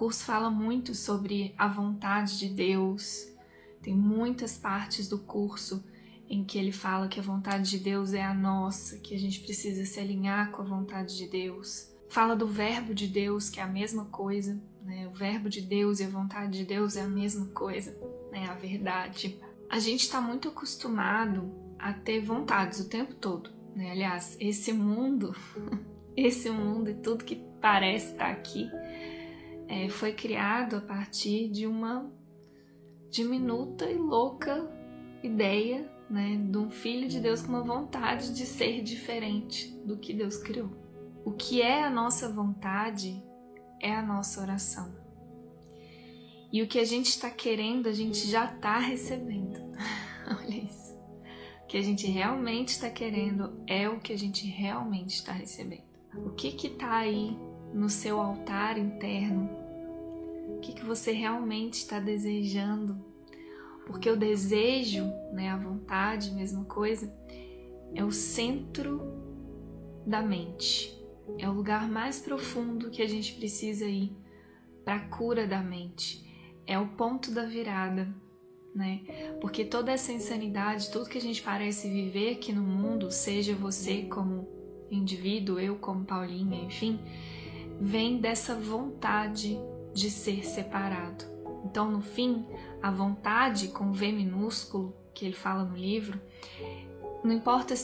curso 0.00 0.24
fala 0.24 0.48
muito 0.48 0.94
sobre 0.94 1.54
a 1.58 1.68
vontade 1.68 2.38
de 2.38 2.48
Deus. 2.48 3.30
Tem 3.82 3.94
muitas 3.94 4.56
partes 4.56 5.06
do 5.06 5.18
curso 5.18 5.84
em 6.26 6.42
que 6.42 6.56
ele 6.56 6.72
fala 6.72 7.06
que 7.06 7.20
a 7.20 7.22
vontade 7.22 7.68
de 7.68 7.78
Deus 7.78 8.14
é 8.14 8.22
a 8.22 8.32
nossa, 8.32 8.96
que 8.96 9.14
a 9.14 9.18
gente 9.18 9.40
precisa 9.40 9.84
se 9.84 10.00
alinhar 10.00 10.52
com 10.52 10.62
a 10.62 10.64
vontade 10.64 11.18
de 11.18 11.28
Deus. 11.28 11.94
Fala 12.08 12.34
do 12.34 12.46
verbo 12.46 12.94
de 12.94 13.06
Deus, 13.06 13.50
que 13.50 13.60
é 13.60 13.62
a 13.62 13.66
mesma 13.66 14.06
coisa, 14.06 14.58
né? 14.82 15.06
O 15.06 15.12
verbo 15.12 15.50
de 15.50 15.60
Deus 15.60 16.00
e 16.00 16.04
a 16.04 16.08
vontade 16.08 16.56
de 16.56 16.64
Deus 16.64 16.96
é 16.96 17.02
a 17.02 17.06
mesma 17.06 17.48
coisa, 17.48 17.94
né? 18.32 18.46
A 18.48 18.54
verdade. 18.54 19.38
A 19.68 19.78
gente 19.78 20.04
está 20.04 20.18
muito 20.18 20.48
acostumado 20.48 21.52
a 21.78 21.92
ter 21.92 22.22
vontades 22.22 22.80
o 22.80 22.88
tempo 22.88 23.14
todo, 23.16 23.50
né? 23.76 23.90
Aliás, 23.90 24.34
esse 24.40 24.72
mundo, 24.72 25.36
esse 26.16 26.48
mundo 26.48 26.88
e 26.88 26.94
tudo 26.94 27.22
que 27.22 27.44
parece 27.60 28.12
estar 28.12 28.30
aqui 28.30 28.70
é, 29.70 29.88
foi 29.88 30.12
criado 30.12 30.76
a 30.76 30.80
partir 30.80 31.48
de 31.48 31.64
uma 31.64 32.12
diminuta 33.08 33.88
e 33.88 33.96
louca 33.96 34.68
ideia 35.22 35.88
né, 36.10 36.44
de 36.50 36.58
um 36.58 36.70
filho 36.70 37.08
de 37.08 37.20
Deus 37.20 37.42
com 37.42 37.52
uma 37.52 37.62
vontade 37.62 38.34
de 38.34 38.44
ser 38.44 38.82
diferente 38.82 39.70
do 39.84 39.96
que 39.96 40.12
Deus 40.12 40.36
criou. 40.38 40.70
O 41.24 41.30
que 41.30 41.62
é 41.62 41.84
a 41.84 41.90
nossa 41.90 42.28
vontade 42.28 43.22
é 43.80 43.94
a 43.94 44.02
nossa 44.02 44.40
oração. 44.40 44.92
E 46.52 46.62
o 46.62 46.66
que 46.66 46.80
a 46.80 46.84
gente 46.84 47.06
está 47.06 47.30
querendo, 47.30 47.88
a 47.88 47.92
gente 47.92 48.26
já 48.26 48.46
está 48.46 48.76
recebendo. 48.76 49.60
Olha 50.26 50.64
isso. 50.64 50.98
O 51.62 51.66
que 51.68 51.76
a 51.76 51.82
gente 51.82 52.08
realmente 52.08 52.70
está 52.70 52.90
querendo 52.90 53.62
é 53.68 53.88
o 53.88 54.00
que 54.00 54.12
a 54.12 54.18
gente 54.18 54.48
realmente 54.48 55.14
está 55.14 55.30
recebendo. 55.30 55.84
O 56.12 56.30
que 56.30 56.48
está 56.66 56.96
aí 56.96 57.38
no 57.72 57.88
seu 57.88 58.20
altar 58.20 58.76
interno? 58.76 59.59
O 60.56 60.60
que, 60.60 60.72
que 60.72 60.84
você 60.84 61.12
realmente 61.12 61.74
está 61.74 61.98
desejando? 61.98 62.98
Porque 63.86 64.08
o 64.08 64.16
desejo, 64.16 65.04
né, 65.32 65.48
a 65.48 65.56
vontade, 65.56 66.32
mesma 66.32 66.64
coisa, 66.64 67.12
é 67.94 68.04
o 68.04 68.12
centro 68.12 69.00
da 70.06 70.22
mente. 70.22 70.96
É 71.38 71.48
o 71.48 71.52
lugar 71.52 71.88
mais 71.88 72.20
profundo 72.20 72.90
que 72.90 73.02
a 73.02 73.08
gente 73.08 73.34
precisa 73.34 73.86
ir 73.86 74.12
para 74.84 74.96
a 74.96 75.08
cura 75.08 75.46
da 75.46 75.60
mente. 75.60 76.24
É 76.66 76.78
o 76.78 76.88
ponto 76.88 77.30
da 77.30 77.44
virada, 77.44 78.08
né? 78.74 79.00
Porque 79.40 79.64
toda 79.64 79.92
essa 79.92 80.12
insanidade, 80.12 80.90
tudo 80.90 81.08
que 81.08 81.18
a 81.18 81.20
gente 81.20 81.42
parece 81.42 81.88
viver 81.88 82.34
aqui 82.34 82.52
no 82.52 82.62
mundo, 82.62 83.10
seja 83.10 83.54
você 83.54 84.02
como 84.02 84.48
indivíduo, 84.90 85.58
eu 85.58 85.76
como 85.76 86.04
Paulinha, 86.04 86.64
enfim, 86.64 86.98
vem 87.80 88.18
dessa 88.18 88.54
vontade 88.54 89.58
de 89.92 90.10
ser 90.10 90.44
separado. 90.44 91.24
Então, 91.64 91.90
no 91.90 92.00
fim, 92.00 92.46
a 92.82 92.90
vontade 92.90 93.68
com 93.68 93.92
V 93.92 94.12
minúsculo, 94.12 94.96
que 95.12 95.24
ele 95.24 95.34
fala 95.34 95.64
no 95.64 95.76
livro, 95.76 96.20
não 97.22 97.32
importa 97.32 97.74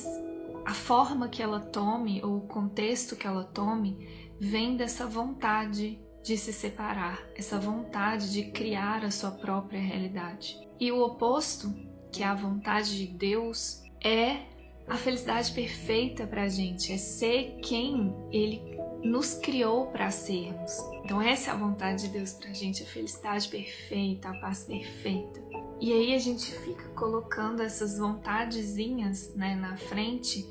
a 0.65 0.75
forma 0.75 1.29
que 1.29 1.43
ela 1.43 1.61
tome 1.61 2.23
ou 2.25 2.39
o 2.39 2.47
contexto 2.49 3.17
que 3.17 3.27
ela 3.27 3.45
tome 3.45 4.09
vem 4.41 4.77
dessa 4.77 5.07
vontade 5.07 6.01
de 6.23 6.37
se 6.37 6.53
separar, 6.53 7.23
essa 7.37 7.59
vontade 7.59 8.33
de 8.33 8.51
criar 8.51 9.05
a 9.05 9.11
sua 9.11 9.31
própria 9.31 9.81
realidade. 9.81 10.59
E 10.81 10.91
o 10.91 11.01
oposto, 11.01 11.73
que 12.11 12.23
é 12.23 12.27
a 12.27 12.35
vontade 12.35 12.99
de 12.99 13.07
Deus, 13.07 13.83
é 14.03 14.41
a 14.89 14.97
felicidade 14.97 15.53
perfeita 15.53 16.27
para 16.27 16.43
a 16.43 16.49
gente, 16.49 16.93
é 16.93 16.97
ser 16.97 17.59
quem 17.63 18.15
Ele 18.31 18.76
nos 19.07 19.35
criou 19.35 19.87
para 19.87 20.11
sermos. 20.11 20.79
Então, 21.05 21.23
essa 21.23 21.51
é 21.51 21.55
a 21.55 21.57
vontade 21.57 22.03
de 22.03 22.09
Deus 22.09 22.33
para 22.33 22.51
a 22.51 22.53
gente, 22.53 22.83
a 22.83 22.87
felicidade 22.87 23.49
perfeita, 23.49 24.29
a 24.29 24.41
paz 24.41 24.65
perfeita. 24.65 25.41
E 25.81 25.93
aí 25.93 26.15
a 26.15 26.19
gente 26.19 26.51
fica 26.53 26.89
colocando 26.91 27.63
essas 27.63 27.99
vontadezinhas 27.99 29.35
né, 29.35 29.55
na 29.55 29.77
frente 29.77 30.45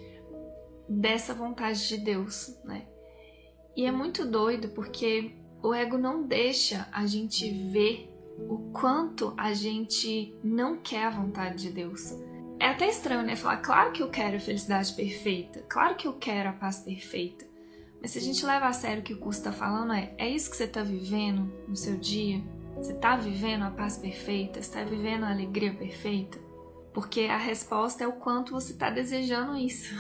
dessa 0.88 1.33
vontade 1.33 1.88
de 1.88 1.97
Deus, 1.97 2.57
né? 2.63 2.88
E 3.75 3.85
é 3.85 3.91
muito 3.91 4.25
doido 4.25 4.69
porque 4.69 5.31
o 5.61 5.73
ego 5.73 5.97
não 5.97 6.23
deixa 6.23 6.88
a 6.91 7.05
gente 7.05 7.49
ver 7.71 8.09
o 8.47 8.71
quanto 8.71 9.33
a 9.38 9.51
gente 9.53 10.38
não 10.44 10.77
quer 10.77 11.05
a 11.05 11.09
vontade 11.09 11.63
de 11.63 11.71
Deus. 11.71 12.13
É 12.59 12.67
até 12.67 12.88
estranho, 12.88 13.23
né? 13.23 13.35
Falar, 13.35 13.57
claro 13.57 13.91
que 13.91 14.01
eu 14.01 14.09
quero 14.09 14.38
a 14.38 14.39
felicidade 14.39 14.94
perfeita, 14.94 15.65
claro 15.67 15.95
que 15.95 16.07
eu 16.07 16.13
quero 16.13 16.49
a 16.49 16.53
paz 16.53 16.79
perfeita. 16.79 17.54
Mas 18.05 18.11
se 18.11 18.19
a 18.19 18.21
gente 18.21 18.45
leva 18.45 18.67
a 18.67 18.71
sério 18.71 19.01
o 19.01 19.03
que 19.03 19.16
o 19.16 19.17
curso 19.17 19.39
está 19.39 19.51
falando, 19.51 19.91
é, 19.91 20.13
é 20.19 20.29
isso 20.29 20.51
que 20.51 20.55
você 20.55 20.66
está 20.66 20.83
vivendo 20.83 21.51
no 21.67 21.75
seu 21.75 21.97
dia? 21.97 22.39
Você 22.77 22.91
está 22.91 23.16
vivendo 23.16 23.63
a 23.63 23.71
paz 23.71 23.97
perfeita? 23.97 24.61
Você 24.61 24.69
está 24.69 24.83
vivendo 24.83 25.23
a 25.23 25.31
alegria 25.31 25.73
perfeita? 25.73 26.38
Porque 26.94 27.21
a 27.21 27.38
resposta 27.38 28.03
é 28.03 28.07
o 28.07 28.13
quanto 28.13 28.51
você 28.51 28.73
está 28.73 28.91
desejando 28.91 29.57
isso. 29.57 29.91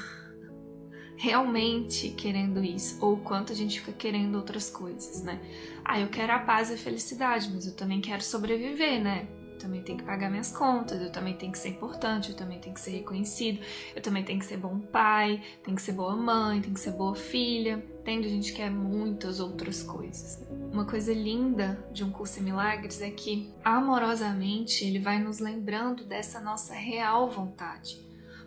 realmente 1.17 2.09
querendo 2.09 2.63
isso, 2.63 3.03
ou 3.03 3.13
o 3.13 3.21
quanto 3.21 3.51
a 3.51 3.55
gente 3.55 3.79
fica 3.79 3.93
querendo 3.93 4.35
outras 4.35 4.69
coisas, 4.69 5.23
né? 5.23 5.41
Ah, 5.83 5.99
eu 5.99 6.07
quero 6.07 6.31
a 6.31 6.37
paz 6.37 6.69
e 6.69 6.75
a 6.75 6.77
felicidade, 6.77 7.49
mas 7.51 7.65
eu 7.65 7.75
também 7.75 8.01
quero 8.01 8.21
sobreviver, 8.21 9.01
né? 9.01 9.27
Eu 9.55 9.59
também 9.59 9.81
tenho 9.81 9.97
que 9.97 10.03
pagar 10.03 10.29
minhas 10.29 10.51
contas, 10.51 11.01
eu 11.01 11.09
também 11.09 11.33
tenho 11.33 11.49
que 11.49 11.57
ser 11.57 11.69
importante, 11.69 12.31
eu 12.31 12.35
também 12.35 12.59
tenho 12.59 12.75
que 12.75 12.81
ser 12.81 12.91
reconhecido, 12.91 13.61
eu 13.95 14.01
também 14.01 14.21
tenho 14.21 14.37
que 14.37 14.45
ser 14.45 14.57
bom 14.57 14.79
pai, 14.79 15.41
tenho 15.63 15.77
que 15.77 15.81
ser 15.81 15.93
boa 15.93 16.13
mãe, 16.13 16.61
tenho 16.61 16.73
que 16.73 16.79
ser 16.79 16.91
boa 16.91 17.15
filha. 17.15 17.83
Entende? 18.01 18.27
A 18.27 18.31
gente 18.31 18.53
quer 18.53 18.69
muitas 18.69 19.39
outras 19.39 19.81
coisas. 19.81 20.45
Uma 20.71 20.85
coisa 20.85 21.13
linda 21.13 21.87
de 21.91 22.03
um 22.03 22.11
curso 22.11 22.39
em 22.39 22.43
milagres 22.43 23.01
é 23.01 23.09
que 23.09 23.49
amorosamente 23.63 24.83
ele 24.83 24.99
vai 24.99 25.19
nos 25.19 25.39
lembrando 25.39 26.03
dessa 26.03 26.41
nossa 26.41 26.73
real 26.73 27.29
vontade 27.29 28.03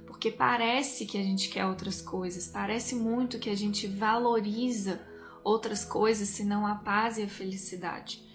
porque 0.06 0.30
parece 0.32 1.06
que 1.06 1.16
a 1.18 1.22
gente 1.22 1.48
quer 1.48 1.66
outras 1.66 2.02
coisas, 2.02 2.48
parece 2.48 2.94
muito 2.94 3.38
que 3.38 3.50
a 3.50 3.54
gente 3.54 3.86
valoriza 3.86 5.00
outras 5.44 5.84
coisas 5.84 6.28
senão 6.28 6.66
a 6.66 6.74
paz 6.74 7.18
e 7.18 7.22
a 7.22 7.28
felicidade. 7.28 8.27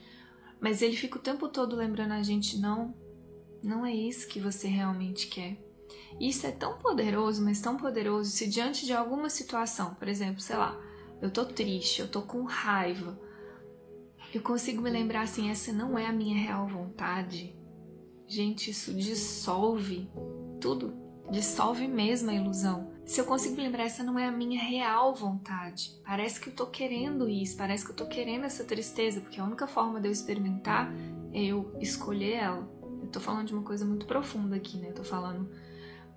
Mas 0.64 0.82
ele 0.82 0.96
fica 0.96 1.18
o 1.18 1.22
tempo 1.22 1.50
todo 1.50 1.76
lembrando 1.76 2.14
a 2.14 2.24
gente: 2.24 2.58
não, 2.58 2.96
não 3.62 3.86
é 3.86 3.94
isso 3.94 4.30
que 4.30 4.40
você 4.40 4.70
realmente 4.70 5.28
quer. 5.28 5.62
Isso 6.22 6.48
é 6.48 6.52
tão 6.52 6.78
poderoso, 6.78 7.44
mas 7.44 7.60
tão 7.60 7.76
poderoso 7.76 8.32
se 8.32 8.48
diante 8.48 8.86
de 8.86 8.94
alguma 8.94 9.30
situação, 9.30 9.94
por 9.96 10.08
exemplo, 10.08 10.40
sei 10.40 10.56
lá, 10.56 10.80
eu 11.22 11.30
tô 11.30 11.46
triste, 11.46 12.00
eu 12.00 12.08
tô 12.08 12.22
com 12.22 12.44
raiva, 12.44 13.20
eu 14.34 14.42
consigo 14.42 14.82
me 14.82 14.90
lembrar 14.90 15.24
assim: 15.24 15.50
essa 15.50 15.74
não 15.74 16.00
é 16.00 16.06
a 16.06 16.14
minha 16.14 16.38
real 16.38 16.66
vontade. 16.66 17.54
Gente, 18.26 18.72
isso 18.72 18.94
dissolve 18.94 20.10
tudo 20.62 21.04
dissolve 21.30 21.88
mesmo 21.88 22.30
a 22.30 22.34
ilusão. 22.34 22.93
Se 23.06 23.20
eu 23.20 23.26
consigo 23.26 23.58
lembrar, 23.58 23.84
essa 23.84 24.02
não 24.04 24.18
é 24.18 24.26
a 24.26 24.32
minha 24.32 24.62
real 24.62 25.14
vontade. 25.14 25.92
Parece 26.06 26.40
que 26.40 26.50
eu 26.50 26.56
tô 26.56 26.68
querendo 26.68 27.28
isso, 27.28 27.58
parece 27.58 27.84
que 27.86 27.92
eu 27.92 27.96
tô 27.96 28.06
querendo 28.08 28.46
essa 28.46 28.64
tristeza, 28.64 29.20
porque 29.20 29.40
a 29.40 29.44
única 29.44 29.68
forma 29.68 30.00
de 30.00 30.08
eu 30.08 30.12
experimentar 30.12 30.92
é 31.34 31.44
eu 31.44 31.76
escolher 31.82 32.36
ela. 32.36 32.70
Eu 33.02 33.10
tô 33.10 33.20
falando 33.20 33.48
de 33.48 33.54
uma 33.54 33.64
coisa 33.64 33.86
muito 33.86 34.06
profunda 34.06 34.56
aqui, 34.56 34.78
né? 34.78 34.90
Eu 34.90 34.94
tô 34.94 35.04
falando 35.04 35.50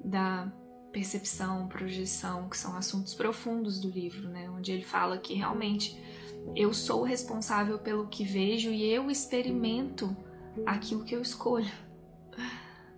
da 0.02 0.50
percepção, 0.92 1.66
projeção, 1.68 2.48
que 2.48 2.56
são 2.56 2.76
assuntos 2.76 3.14
profundos 3.14 3.80
do 3.80 3.90
livro, 3.90 4.28
né? 4.28 4.48
Onde 4.48 4.70
ele 4.70 4.84
fala 4.84 5.18
que 5.18 5.34
realmente 5.34 6.00
eu 6.54 6.72
sou 6.72 7.02
responsável 7.02 7.78
pelo 7.78 8.06
que 8.06 8.24
vejo 8.24 8.70
e 8.70 8.84
eu 8.84 9.10
experimento 9.10 10.16
aquilo 10.64 11.04
que 11.04 11.14
eu 11.14 11.20
escolho. 11.20 11.70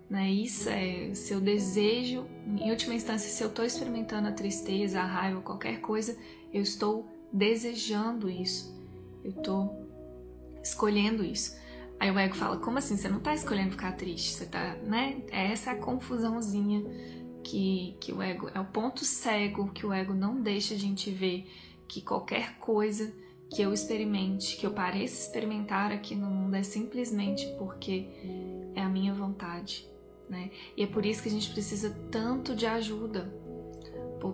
Né? 0.08 0.30
Isso 0.30 0.68
é 0.68 1.12
seu 1.14 1.40
desejo, 1.40 2.26
em 2.46 2.70
última 2.70 2.94
instância, 2.94 3.28
se 3.28 3.42
eu 3.42 3.48
estou 3.48 3.64
experimentando 3.64 4.28
a 4.28 4.32
tristeza, 4.32 5.00
a 5.00 5.04
raiva, 5.04 5.40
qualquer 5.42 5.80
coisa, 5.80 6.16
eu 6.52 6.62
estou 6.62 7.06
desejando 7.32 8.30
isso, 8.30 8.74
eu 9.22 9.30
estou 9.30 9.86
escolhendo 10.62 11.22
isso. 11.24 11.56
Aí 12.00 12.10
o 12.10 12.18
ego 12.18 12.34
fala: 12.34 12.56
como 12.58 12.78
assim? 12.78 12.96
Você 12.96 13.08
não 13.08 13.18
está 13.18 13.34
escolhendo 13.34 13.72
ficar 13.72 13.92
triste, 13.92 14.32
você 14.32 14.44
está, 14.44 14.76
né? 14.76 15.22
É 15.30 15.52
essa 15.52 15.74
confusãozinha 15.74 16.82
que, 17.42 17.96
que 18.00 18.12
o 18.12 18.22
ego 18.22 18.50
é 18.54 18.60
o 18.60 18.64
ponto 18.64 19.04
cego 19.04 19.70
que 19.72 19.84
o 19.84 19.92
ego 19.92 20.14
não 20.14 20.40
deixa 20.40 20.74
a 20.74 20.78
gente 20.78 21.10
ver 21.10 21.50
que 21.88 22.02
qualquer 22.02 22.58
coisa 22.58 23.12
que 23.50 23.62
eu 23.62 23.72
experimente, 23.72 24.56
que 24.56 24.66
eu 24.66 24.72
pareça 24.72 25.22
experimentar 25.22 25.90
aqui 25.90 26.14
no 26.14 26.26
mundo 26.26 26.54
é 26.54 26.62
simplesmente 26.62 27.46
porque 27.58 28.06
é 28.74 28.82
a 28.82 28.88
minha 28.88 29.14
vontade, 29.14 29.88
né? 30.28 30.50
E 30.76 30.82
é 30.82 30.86
por 30.86 31.04
isso 31.04 31.22
que 31.22 31.28
a 31.28 31.32
gente 31.32 31.50
precisa 31.50 31.96
tanto 32.10 32.54
de 32.54 32.66
ajuda 32.66 33.32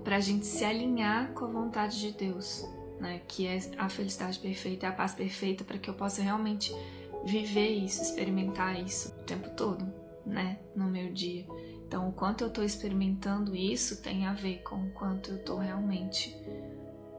para 0.02 0.16
a 0.16 0.20
gente 0.20 0.46
se 0.46 0.64
alinhar 0.64 1.32
com 1.32 1.44
a 1.44 1.48
vontade 1.48 2.00
de 2.00 2.12
Deus, 2.12 2.66
né? 3.00 3.20
Que 3.28 3.46
é 3.46 3.58
a 3.76 3.88
felicidade 3.88 4.38
perfeita, 4.38 4.86
é 4.86 4.88
a 4.88 4.92
paz 4.92 5.14
perfeita, 5.14 5.64
para 5.64 5.78
que 5.78 5.88
eu 5.88 5.94
possa 5.94 6.22
realmente 6.22 6.74
viver 7.24 7.68
isso, 7.68 8.02
experimentar 8.02 8.80
isso 8.80 9.08
o 9.08 9.24
tempo 9.24 9.50
todo, 9.50 9.86
né? 10.26 10.58
No 10.74 10.86
meu 10.86 11.12
dia. 11.12 11.46
Então, 11.86 12.08
o 12.08 12.12
quanto 12.12 12.44
eu 12.44 12.48
estou 12.48 12.64
experimentando 12.64 13.54
isso 13.54 14.02
tem 14.02 14.26
a 14.26 14.32
ver 14.32 14.62
com 14.62 14.76
o 14.76 14.90
quanto 14.90 15.30
eu 15.30 15.36
estou 15.36 15.58
realmente 15.58 16.36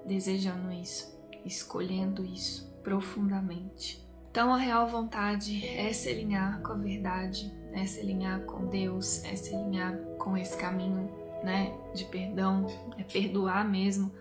desejando 0.05 0.71
isso, 0.71 1.15
escolhendo 1.45 2.25
isso 2.25 2.71
profundamente. 2.83 4.04
Então, 4.35 4.53
a 4.53 4.57
real 4.57 4.85
vontade 4.85 5.65
é 5.65 5.93
se 5.93 6.09
alinhar 6.09 6.61
com 6.61 6.73
a 6.73 6.75
verdade, 6.75 7.49
é 7.71 7.85
se 7.85 8.01
alinhar 8.01 8.41
com 8.41 8.65
Deus, 8.67 9.23
é 9.23 9.33
se 9.33 9.55
alinhar 9.55 9.97
com 10.19 10.35
esse 10.35 10.57
caminho 10.57 11.09
né, 11.41 11.73
de 11.93 12.03
perdão, 12.03 12.67
é 12.97 13.03
perdoar 13.03 13.65
mesmo 13.65 14.11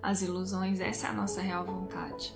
as 0.00 0.22
ilusões, 0.22 0.78
essa 0.78 1.08
é 1.08 1.10
a 1.10 1.12
nossa 1.12 1.42
real 1.42 1.66
vontade. 1.66 2.32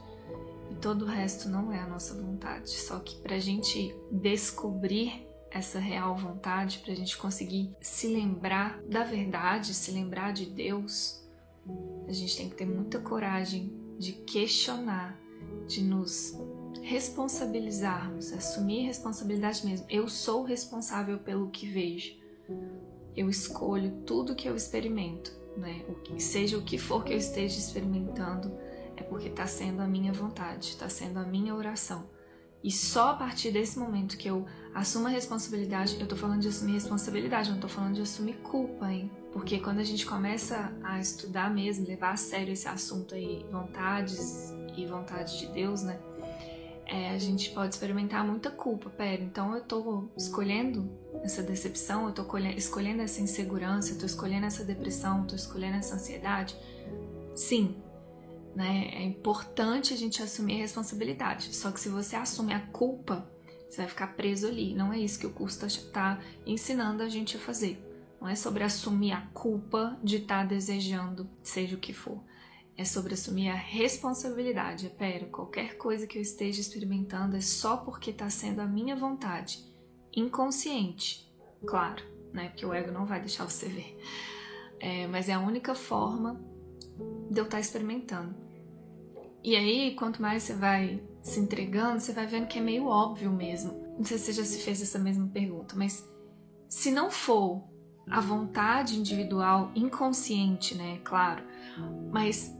E 0.68 0.74
todo 0.80 1.02
o 1.02 1.06
resto 1.06 1.48
não 1.48 1.72
é 1.72 1.78
a 1.78 1.86
nossa 1.86 2.20
vontade. 2.20 2.70
Só 2.70 2.98
que 2.98 3.14
para 3.20 3.36
a 3.36 3.38
gente 3.38 3.94
descobrir 4.10 5.24
essa 5.48 5.78
real 5.78 6.16
vontade, 6.16 6.80
para 6.80 6.92
a 6.92 6.96
gente 6.96 7.16
conseguir 7.16 7.72
se 7.80 8.08
lembrar 8.08 8.82
da 8.82 9.04
verdade, 9.04 9.74
se 9.74 9.92
lembrar 9.92 10.32
de 10.32 10.44
Deus, 10.44 11.24
a 12.08 12.12
gente 12.12 12.36
tem 12.36 12.50
que 12.50 12.56
ter 12.56 12.66
muita 12.66 12.98
coragem 12.98 13.72
de 13.96 14.10
questionar, 14.12 15.16
de 15.68 15.84
nos 15.84 16.36
responsabilizarmos, 16.82 18.32
assumir 18.32 18.86
responsabilidade 18.86 19.64
mesmo. 19.64 19.86
Eu 19.88 20.08
sou 20.08 20.42
responsável 20.42 21.18
pelo 21.18 21.50
que 21.50 21.66
vejo. 21.66 22.16
Eu 23.16 23.28
escolho 23.28 24.02
tudo 24.06 24.34
que 24.34 24.48
eu 24.48 24.54
experimento, 24.54 25.32
né? 25.56 25.84
O 25.88 25.94
que, 25.94 26.20
seja 26.22 26.56
o 26.56 26.62
que 26.62 26.78
for 26.78 27.04
que 27.04 27.12
eu 27.12 27.18
esteja 27.18 27.58
experimentando, 27.58 28.56
é 28.96 29.02
porque 29.02 29.28
está 29.28 29.46
sendo 29.46 29.80
a 29.80 29.86
minha 29.86 30.12
vontade, 30.12 30.68
está 30.68 30.88
sendo 30.88 31.18
a 31.18 31.24
minha 31.24 31.54
oração. 31.54 32.08
E 32.62 32.72
só 32.72 33.10
a 33.10 33.14
partir 33.14 33.52
desse 33.52 33.78
momento 33.78 34.16
que 34.16 34.28
eu 34.28 34.44
assumo 34.74 35.06
a 35.06 35.10
responsabilidade, 35.10 35.96
eu 36.00 36.06
tô 36.08 36.16
falando 36.16 36.40
de 36.40 36.48
assumir 36.48 36.72
responsabilidade, 36.72 37.50
não 37.50 37.60
tô 37.60 37.68
falando 37.68 37.94
de 37.94 38.02
assumir 38.02 38.34
culpa, 38.38 38.90
hein? 38.90 39.10
Porque 39.32 39.58
quando 39.60 39.78
a 39.78 39.84
gente 39.84 40.04
começa 40.04 40.72
a 40.82 40.98
estudar 40.98 41.52
mesmo, 41.54 41.86
levar 41.86 42.12
a 42.12 42.16
sério 42.16 42.52
esse 42.52 42.66
assunto 42.66 43.14
aí, 43.14 43.46
vontades 43.50 44.52
e 44.76 44.86
vontade 44.86 45.38
de 45.38 45.46
Deus, 45.52 45.82
né? 45.82 46.00
É, 46.88 47.10
a 47.10 47.18
gente 47.18 47.50
pode 47.50 47.74
experimentar 47.74 48.24
muita 48.24 48.50
culpa. 48.50 48.88
Pera, 48.88 49.22
então 49.22 49.54
eu 49.54 49.62
tô 49.62 50.08
escolhendo 50.16 50.90
essa 51.22 51.42
decepção, 51.42 52.06
eu 52.06 52.12
tô 52.12 52.26
escolhendo 52.56 53.02
essa 53.02 53.20
insegurança, 53.20 53.92
eu 53.92 53.98
tô 53.98 54.06
escolhendo 54.06 54.46
essa 54.46 54.64
depressão, 54.64 55.20
eu 55.20 55.26
tô 55.26 55.34
escolhendo 55.34 55.76
essa 55.76 55.96
ansiedade. 55.96 56.56
Sim, 57.34 57.76
né? 58.56 58.88
É 58.94 59.02
importante 59.02 59.92
a 59.92 59.96
gente 59.96 60.22
assumir 60.22 60.54
a 60.54 60.62
responsabilidade. 60.62 61.54
Só 61.54 61.70
que 61.70 61.78
se 61.78 61.90
você 61.90 62.16
assume 62.16 62.54
a 62.54 62.60
culpa, 62.60 63.30
você 63.68 63.82
vai 63.82 63.88
ficar 63.88 64.06
preso 64.16 64.48
ali. 64.48 64.74
Não 64.74 64.90
é 64.90 64.98
isso 64.98 65.18
que 65.18 65.26
o 65.26 65.32
curso 65.32 65.64
está 65.66 66.16
tá 66.16 66.22
ensinando 66.46 67.02
a 67.02 67.08
gente 67.08 67.36
a 67.36 67.40
fazer. 67.40 67.84
Não 68.18 68.28
é 68.28 68.34
sobre 68.34 68.64
assumir 68.64 69.12
a 69.12 69.20
culpa 69.34 69.96
de 70.02 70.16
estar 70.16 70.40
tá 70.40 70.44
desejando, 70.44 71.28
seja 71.42 71.76
o 71.76 71.78
que 71.78 71.92
for 71.92 72.18
é 72.78 72.84
sobre 72.84 73.14
assumir 73.14 73.48
a 73.48 73.56
responsabilidade. 73.56 74.86
É, 74.86 74.88
pera, 74.88 75.26
qualquer 75.26 75.76
coisa 75.76 76.06
que 76.06 76.16
eu 76.16 76.22
esteja 76.22 76.60
experimentando 76.60 77.36
é 77.36 77.40
só 77.40 77.76
porque 77.76 78.10
está 78.10 78.30
sendo 78.30 78.60
a 78.60 78.66
minha 78.66 78.94
vontade, 78.94 79.58
inconsciente, 80.14 81.28
claro, 81.66 82.04
né? 82.32 82.50
Porque 82.50 82.64
o 82.64 82.72
ego 82.72 82.92
não 82.92 83.04
vai 83.04 83.20
deixar 83.20 83.44
você 83.44 83.68
ver. 83.68 83.98
É, 84.78 85.08
mas 85.08 85.28
é 85.28 85.32
a 85.32 85.40
única 85.40 85.74
forma 85.74 86.40
de 87.28 87.40
eu 87.40 87.44
estar 87.44 87.56
tá 87.56 87.60
experimentando. 87.60 88.32
E 89.42 89.56
aí, 89.56 89.96
quanto 89.96 90.22
mais 90.22 90.44
você 90.44 90.54
vai 90.54 91.02
se 91.20 91.40
entregando, 91.40 91.98
você 91.98 92.12
vai 92.12 92.28
vendo 92.28 92.46
que 92.46 92.60
é 92.60 92.62
meio 92.62 92.86
óbvio 92.86 93.32
mesmo. 93.32 93.72
Não 93.98 94.04
sei 94.04 94.18
se 94.18 94.26
você 94.26 94.32
já 94.34 94.44
se 94.44 94.60
fez 94.60 94.80
essa 94.80 95.00
mesma 95.00 95.26
pergunta, 95.26 95.74
mas 95.76 96.08
se 96.68 96.92
não 96.92 97.10
for 97.10 97.64
a 98.08 98.20
vontade 98.20 98.96
individual, 98.96 99.72
inconsciente, 99.74 100.76
né? 100.76 101.00
Claro, 101.02 101.42
mas 102.12 102.56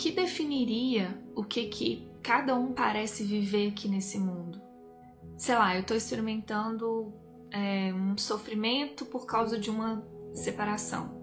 que 0.00 0.10
definiria 0.10 1.22
o 1.36 1.44
que 1.44 1.66
que 1.66 2.10
cada 2.22 2.54
um 2.54 2.72
parece 2.72 3.22
viver 3.22 3.68
aqui 3.68 3.86
nesse 3.86 4.18
mundo? 4.18 4.58
Sei 5.36 5.54
lá, 5.54 5.74
eu 5.74 5.82
estou 5.82 5.94
experimentando 5.94 7.12
é, 7.50 7.92
um 7.92 8.16
sofrimento 8.16 9.04
por 9.04 9.26
causa 9.26 9.58
de 9.58 9.68
uma 9.68 10.02
separação, 10.32 11.20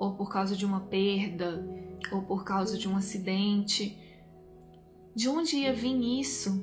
ou 0.00 0.16
por 0.16 0.32
causa 0.32 0.56
de 0.56 0.66
uma 0.66 0.80
perda, 0.80 1.64
ou 2.10 2.22
por 2.22 2.42
causa 2.42 2.76
de 2.76 2.88
um 2.88 2.96
acidente. 2.96 3.96
De 5.14 5.28
onde 5.28 5.58
ia 5.58 5.72
vir 5.72 6.20
isso? 6.20 6.60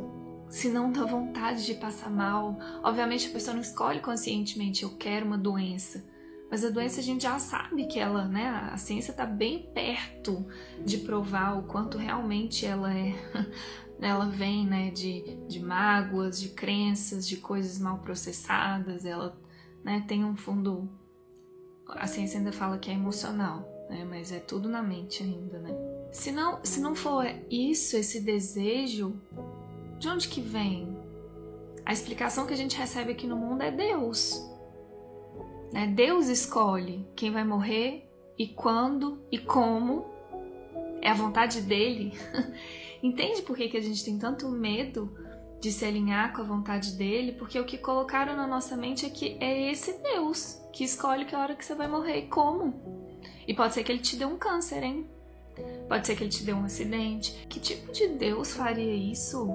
Se 0.49 0.67
não 0.67 0.91
da 0.91 1.05
vontade 1.05 1.65
de 1.65 1.75
passar 1.75 2.11
mal. 2.11 2.57
Obviamente 2.83 3.29
a 3.29 3.31
pessoa 3.31 3.53
não 3.53 3.61
escolhe 3.61 4.01
conscientemente, 4.01 4.83
eu 4.83 4.97
quero 4.97 5.25
uma 5.25 5.37
doença. 5.37 6.05
Mas 6.50 6.63
a 6.63 6.69
doença 6.69 7.00
a 7.00 7.03
gente 7.03 7.24
já 7.24 7.39
sabe 7.39 7.88
que 7.88 8.00
ela, 8.00 8.25
né, 8.25 8.69
a 8.71 8.77
ciência 8.77 9.12
está 9.12 9.25
bem 9.25 9.69
perto 9.74 10.45
de 10.83 11.00
provar 11.00 11.57
o 11.57 11.63
quanto 11.63 11.97
realmente 11.97 12.65
ela 12.65 12.94
é, 12.94 13.13
ela 14.00 14.27
vem, 14.27 14.65
né, 14.65 14.92
de, 14.92 15.38
de 15.47 15.59
mágoas, 15.59 16.39
de 16.39 16.50
crenças, 16.50 17.27
de 17.27 17.38
coisas 17.38 17.80
mal 17.80 17.97
processadas, 18.00 19.06
ela, 19.06 19.38
né, 19.83 20.06
tem 20.07 20.24
um 20.24 20.36
fundo, 20.36 20.88
a 21.88 22.06
ciência 22.06 22.38
ainda 22.38 22.51
fala 22.51 22.77
que 22.77 22.91
é 22.91 22.94
emocional, 22.94 23.68
né, 23.89 24.06
mas 24.07 24.31
é 24.31 24.39
tudo 24.39 24.69
na 24.69 24.83
mente 24.83 25.24
ainda, 25.24 25.59
né. 25.59 25.71
Se 26.12 26.31
não, 26.31 26.63
se 26.63 26.80
não 26.80 26.95
for 26.95 27.25
isso, 27.50 27.98
esse 27.98 28.21
desejo, 28.21 29.19
de 30.00 30.07
onde 30.07 30.27
que 30.27 30.41
vem? 30.41 30.95
A 31.86 31.91
explicação 31.91 32.45
que 32.45 32.53
a 32.53 32.57
gente 32.57 32.77
recebe 32.77 33.12
aqui 33.12 33.27
no 33.27 33.36
mundo 33.36 33.62
é 33.62 33.71
Deus. 33.71 34.54
Né? 35.71 35.88
Deus 35.88 36.27
escolhe 36.27 37.07
quem 37.15 37.31
vai 37.31 37.44
morrer 37.44 38.09
e 38.38 38.47
quando 38.47 39.19
e 39.31 39.38
como. 39.38 40.06
É 41.01 41.09
a 41.09 41.13
vontade 41.13 41.62
dele. 41.62 42.13
Entende 43.03 43.44
por 43.44 43.56
que, 43.56 43.69
que 43.69 43.77
a 43.77 43.81
gente 43.81 44.03
tem 44.03 44.17
tanto 44.17 44.50
medo 44.50 45.15
de 45.62 45.71
se 45.71 45.85
alinhar 45.85 46.33
com 46.33 46.41
a 46.41 46.45
vontade 46.45 46.94
dele? 46.94 47.33
Porque 47.33 47.59
o 47.59 47.65
que 47.65 47.77
colocaram 47.77 48.35
na 48.35 48.47
nossa 48.47 48.75
mente 48.75 49.06
é 49.06 49.09
que 49.09 49.38
é 49.39 49.71
esse 49.71 50.01
Deus 50.01 50.59
que 50.73 50.83
escolhe 50.83 51.25
que 51.25 51.35
hora 51.35 51.56
que 51.56 51.63
você 51.63 51.75
vai 51.75 51.88
morrer 51.88 52.19
e 52.19 52.27
como. 52.27 53.21
E 53.47 53.53
pode 53.53 53.73
ser 53.73 53.83
que 53.83 53.91
ele 53.91 54.01
te 54.01 54.15
dê 54.15 54.25
um 54.25 54.38
câncer, 54.38 54.83
hein? 54.83 55.07
Pode 55.88 56.06
ser 56.06 56.15
que 56.15 56.23
ele 56.23 56.31
te 56.31 56.44
dê 56.44 56.53
um 56.53 56.65
acidente. 56.65 57.45
Que 57.47 57.59
tipo 57.59 57.91
de 57.91 58.07
Deus 58.07 58.53
faria 58.53 58.94
isso? 58.94 59.47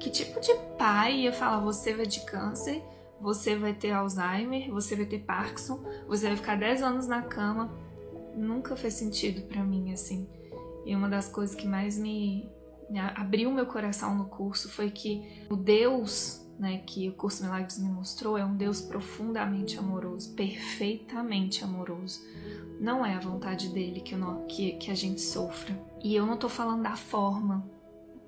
Que 0.00 0.10
tipo 0.10 0.40
de 0.40 0.52
pai 0.76 1.20
ia 1.20 1.32
falar 1.32 1.60
você 1.60 1.94
vai 1.94 2.06
de 2.06 2.20
câncer 2.20 2.82
você 3.20 3.56
vai 3.56 3.74
ter 3.74 3.92
Alzheimer, 3.92 4.70
você 4.70 4.94
vai 4.94 5.06
ter 5.06 5.20
Parkinson, 5.20 5.82
você 6.06 6.28
vai 6.28 6.36
ficar 6.36 6.56
10 6.56 6.82
anos 6.82 7.06
na 7.06 7.22
cama. 7.22 7.72
Nunca 8.36 8.76
fez 8.76 8.94
sentido 8.94 9.42
para 9.42 9.64
mim 9.64 9.92
assim. 9.92 10.28
E 10.84 10.94
uma 10.94 11.08
das 11.08 11.28
coisas 11.28 11.56
que 11.56 11.66
mais 11.66 11.98
me, 11.98 12.48
me 12.88 12.98
abriu 13.00 13.50
meu 13.50 13.66
coração 13.66 14.14
no 14.14 14.26
curso 14.26 14.70
foi 14.70 14.90
que 14.90 15.46
o 15.50 15.56
Deus, 15.56 16.46
né, 16.58 16.78
que 16.86 17.08
o 17.08 17.14
curso 17.14 17.42
Milagres 17.42 17.78
me 17.78 17.88
mostrou, 17.88 18.36
é 18.36 18.44
um 18.44 18.56
Deus 18.56 18.80
profundamente 18.80 19.78
amoroso, 19.78 20.34
perfeitamente 20.34 21.64
amoroso. 21.64 22.20
Não 22.78 23.04
é 23.04 23.14
a 23.14 23.20
vontade 23.20 23.70
dele 23.70 24.00
que, 24.00 24.14
eu, 24.14 24.44
que, 24.46 24.72
que 24.72 24.90
a 24.90 24.94
gente 24.94 25.20
sofra. 25.20 25.76
E 26.04 26.14
eu 26.14 26.26
não 26.26 26.36
tô 26.36 26.48
falando 26.48 26.82
da 26.82 26.94
forma, 26.94 27.68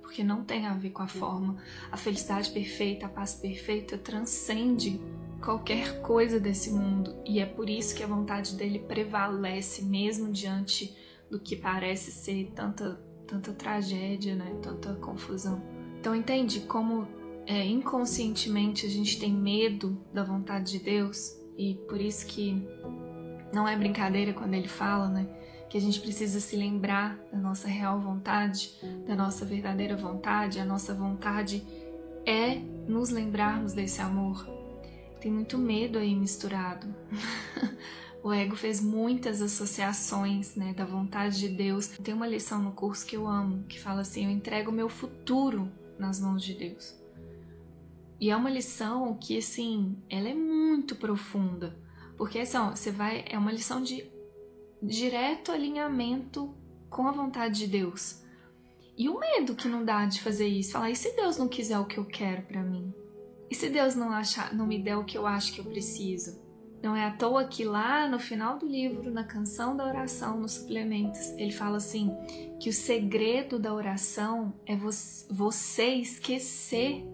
porque 0.09 0.25
não 0.25 0.43
tem 0.43 0.67
a 0.67 0.73
ver 0.73 0.89
com 0.89 1.03
a 1.03 1.07
forma. 1.07 1.59
A 1.93 1.97
felicidade 1.99 2.51
perfeita, 2.51 3.05
a 3.05 3.09
paz 3.11 3.35
perfeita 3.35 3.99
transcende 3.99 4.99
qualquer 5.39 6.01
coisa 6.01 6.41
desse 6.41 6.71
mundo 6.71 7.15
e 7.27 7.41
é 7.41 7.45
por 7.45 7.69
isso 7.69 7.95
que 7.95 8.03
a 8.03 8.07
vontade 8.07 8.57
dele 8.57 8.79
prevalece 8.79 9.85
mesmo 9.85 10.33
diante 10.33 10.97
do 11.31 11.39
que 11.39 11.55
parece 11.55 12.11
ser 12.11 12.51
tanta 12.57 12.99
tanta 13.27 13.53
tragédia, 13.53 14.35
né? 14.35 14.59
Tanta 14.63 14.95
confusão. 14.95 15.63
Então 16.01 16.17
entende 16.17 16.61
como 16.61 17.07
é, 17.47 17.67
inconscientemente 17.67 18.87
a 18.87 18.89
gente 18.89 19.21
tem 19.21 19.31
medo 19.31 20.03
da 20.11 20.25
vontade 20.25 20.73
de 20.73 20.79
Deus 20.79 21.39
e 21.55 21.75
por 21.87 22.01
isso 22.01 22.27
que 22.27 22.67
não 23.53 23.69
é 23.69 23.77
brincadeira 23.77 24.33
quando 24.33 24.55
ele 24.55 24.69
fala, 24.69 25.07
né? 25.11 25.38
Que 25.69 25.77
a 25.77 25.81
gente 25.81 26.01
precisa 26.01 26.41
se 26.41 26.57
lembrar 26.57 27.19
da 27.31 27.39
nossa 27.39 27.69
real 27.69 28.01
vontade, 28.01 28.73
da 29.07 29.15
nossa 29.15 29.45
verdadeira 29.45 29.97
vontade. 29.97 30.59
A 30.59 30.65
nossa 30.65 30.95
vontade 30.95 31.63
é 32.25 32.57
nos 32.87 33.11
lembrarmos 33.11 33.73
desse 33.73 34.01
amor. 34.01 34.49
Tem 35.21 35.31
muito 35.31 35.59
medo 35.59 35.99
aí 35.99 36.15
misturado. 36.15 36.87
o 38.23 38.33
ego 38.33 38.57
fez 38.57 38.81
muitas 38.81 39.43
associações 39.43 40.55
né, 40.55 40.73
da 40.73 40.85
vontade 40.85 41.39
de 41.39 41.49
Deus. 41.49 41.89
Tem 41.89 42.15
uma 42.15 42.27
lição 42.27 42.63
no 42.63 42.73
curso 42.73 43.05
que 43.05 43.17
eu 43.17 43.27
amo, 43.27 43.65
que 43.65 43.79
fala 43.79 44.01
assim: 44.01 44.25
Eu 44.25 44.31
entrego 44.31 44.71
o 44.71 44.75
meu 44.75 44.89
futuro 44.89 45.71
nas 45.99 46.21
mãos 46.21 46.43
de 46.43 46.55
Deus. 46.55 46.97
E 48.21 48.31
é 48.31 48.37
uma 48.37 48.51
lição 48.51 49.15
que, 49.15 49.39
assim, 49.39 49.97
ela 50.09 50.29
é 50.29 50.35
muito 50.35 50.97
profunda. 50.97 51.77
Porque 52.17 52.41
assim, 52.41 52.57
ó, 52.57 52.71
você 52.71 52.91
vai. 52.91 53.25
É 53.29 53.39
uma 53.39 53.53
lição 53.53 53.81
de 53.81 54.05
direto 54.83 55.53
alinhamento 55.53 56.55
com 56.89 57.07
a 57.07 57.13
vontade 57.13 57.61
de 57.61 57.67
Deus. 57.67 58.23
E 58.97 59.09
o 59.09 59.19
medo 59.19 59.55
que 59.55 59.69
não 59.69 59.85
dá 59.85 60.07
de 60.07 60.21
fazer 60.21 60.49
isso, 60.49 60.73
falar, 60.73 60.91
e 60.91 60.97
se 60.97 61.15
Deus 61.15 61.37
não 61.37 61.47
quiser 61.47 61.79
o 61.79 61.87
que 61.87 61.99
eu 61.99 62.05
quero 62.05 62.43
para 62.43 62.63
mim? 62.63 62.93
E 63.51 63.55
se 63.55 63.71
Deus 63.71 63.95
não 63.95 64.11
achar, 64.11 64.53
não 64.55 64.67
me 64.67 64.79
der 64.83 64.97
o 64.97 65.05
que 65.05 65.17
eu 65.17 65.27
acho 65.27 65.53
que 65.53 65.61
eu 65.61 65.65
preciso? 65.65 66.39
Não 66.83 66.95
é 66.95 67.05
à 67.05 67.11
toa 67.11 67.45
que 67.45 67.65
lá 67.65 68.09
no 68.09 68.21
final 68.21 68.59
do 68.59 68.67
livro, 68.67 69.11
na 69.11 69.25
canção 69.25 69.77
da 69.77 69.85
oração, 69.85 70.39
nos 70.39 70.53
suplementos, 70.53 71.31
ele 71.37 71.51
fala 71.51 71.79
assim: 71.79 72.11
que 72.61 72.69
o 72.69 72.73
segredo 72.73 73.59
da 73.59 73.75
oração 73.75 74.55
é 74.65 74.77
você 74.77 75.95
esquecer 75.95 77.05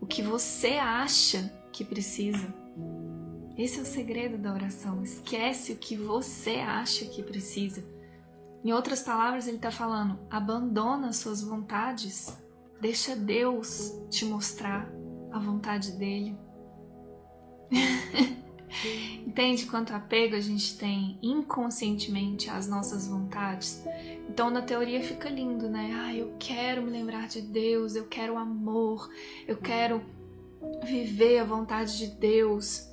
o 0.00 0.06
que 0.06 0.22
você 0.22 0.74
acha 0.74 1.52
que 1.72 1.84
precisa. 1.84 2.61
Esse 3.62 3.78
é 3.78 3.82
o 3.82 3.86
segredo 3.86 4.36
da 4.36 4.52
oração. 4.52 5.04
Esquece 5.04 5.70
o 5.70 5.76
que 5.76 5.96
você 5.96 6.56
acha 6.56 7.04
que 7.04 7.22
precisa. 7.22 7.84
Em 8.64 8.72
outras 8.72 9.04
palavras, 9.04 9.46
ele 9.46 9.58
está 9.58 9.70
falando: 9.70 10.18
abandona 10.28 11.12
suas 11.12 11.44
vontades, 11.44 12.36
deixa 12.80 13.14
Deus 13.14 13.96
te 14.10 14.24
mostrar 14.24 14.92
a 15.30 15.38
vontade 15.38 15.92
dele. 15.92 16.36
Entende 19.24 19.66
quanto 19.66 19.94
apego 19.94 20.34
a 20.34 20.40
gente 20.40 20.76
tem 20.76 21.16
inconscientemente 21.22 22.50
às 22.50 22.66
nossas 22.66 23.06
vontades? 23.06 23.80
Então, 24.28 24.50
na 24.50 24.62
teoria 24.62 25.04
fica 25.04 25.28
lindo, 25.28 25.70
né? 25.70 25.92
Ah, 25.94 26.12
eu 26.12 26.34
quero 26.36 26.82
me 26.82 26.90
lembrar 26.90 27.28
de 27.28 27.40
Deus, 27.40 27.94
eu 27.94 28.08
quero 28.08 28.36
amor, 28.36 29.08
eu 29.46 29.56
quero 29.56 30.02
viver 30.84 31.38
a 31.38 31.44
vontade 31.44 31.96
de 31.96 32.08
Deus. 32.08 32.91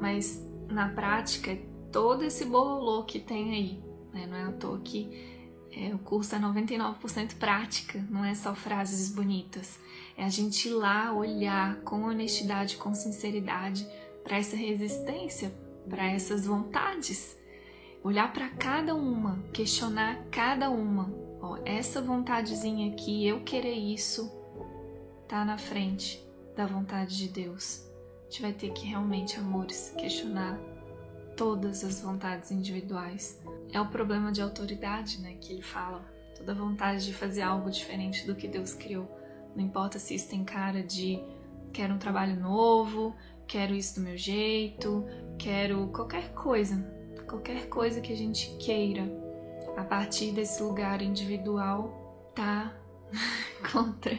Mas 0.00 0.42
na 0.68 0.88
prática, 0.88 1.56
todo 1.92 2.24
esse 2.24 2.44
bololô 2.44 3.04
que 3.04 3.18
tem 3.18 3.52
aí. 3.52 3.84
Né? 4.12 4.26
Não 4.26 4.36
é 4.36 4.44
à 4.44 4.52
toa 4.52 4.80
que 4.80 5.30
é, 5.72 5.94
o 5.94 5.98
curso 5.98 6.34
é 6.34 6.38
99% 6.38 7.36
prática, 7.38 8.04
não 8.10 8.24
é 8.24 8.34
só 8.34 8.54
frases 8.54 9.12
bonitas. 9.14 9.78
É 10.16 10.24
a 10.24 10.28
gente 10.28 10.68
ir 10.68 10.72
lá 10.72 11.12
olhar 11.12 11.76
com 11.82 12.02
honestidade, 12.02 12.76
com 12.76 12.92
sinceridade 12.94 13.86
para 14.24 14.36
essa 14.36 14.56
resistência, 14.56 15.52
para 15.88 16.06
essas 16.06 16.46
vontades. 16.46 17.38
Olhar 18.02 18.32
para 18.32 18.48
cada 18.48 18.94
uma, 18.94 19.42
questionar 19.52 20.24
cada 20.30 20.70
uma. 20.70 21.12
Ó, 21.40 21.58
essa 21.64 22.02
vontadezinha 22.02 22.92
aqui, 22.92 23.26
eu 23.26 23.42
querer 23.42 23.74
isso, 23.74 24.30
tá 25.28 25.44
na 25.44 25.56
frente 25.56 26.22
da 26.56 26.66
vontade 26.66 27.16
de 27.16 27.28
Deus. 27.28 27.89
Gente 28.30 28.42
vai 28.42 28.52
ter 28.52 28.72
que 28.72 28.86
realmente, 28.86 29.40
amores, 29.40 29.92
questionar 29.98 30.56
todas 31.36 31.82
as 31.82 32.00
vontades 32.00 32.52
individuais. 32.52 33.42
É 33.72 33.80
o 33.80 33.88
problema 33.88 34.30
de 34.30 34.40
autoridade, 34.40 35.20
né, 35.20 35.36
que 35.40 35.52
ele 35.52 35.62
fala. 35.62 36.00
Toda 36.36 36.54
vontade 36.54 37.04
de 37.04 37.12
fazer 37.12 37.42
algo 37.42 37.68
diferente 37.68 38.24
do 38.24 38.36
que 38.36 38.46
Deus 38.46 38.72
criou. 38.72 39.10
Não 39.56 39.64
importa 39.64 39.98
se 39.98 40.14
isso 40.14 40.30
tem 40.30 40.44
cara 40.44 40.80
de 40.80 41.20
quero 41.72 41.92
um 41.92 41.98
trabalho 41.98 42.38
novo, 42.38 43.16
quero 43.48 43.74
isso 43.74 43.96
do 43.96 44.02
meu 44.02 44.16
jeito, 44.16 45.04
quero 45.36 45.88
qualquer 45.88 46.32
coisa, 46.32 46.76
qualquer 47.28 47.68
coisa 47.68 48.00
que 48.00 48.12
a 48.12 48.16
gente 48.16 48.56
queira 48.58 49.10
a 49.76 49.82
partir 49.82 50.30
desse 50.30 50.62
lugar 50.62 51.02
individual 51.02 52.30
tá 52.32 52.72
contra 53.72 54.16